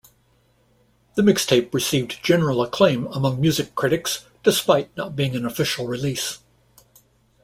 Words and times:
The 1.13 1.21
mixtape 1.21 1.75
received 1.75 2.23
general 2.23 2.63
acclaim 2.63 3.05
among 3.09 3.39
music 3.39 3.75
critics, 3.75 4.25
despite 4.41 4.89
not 4.97 5.15
being 5.15 5.35
an 5.35 5.45
official 5.45 5.85
release. 5.85 6.39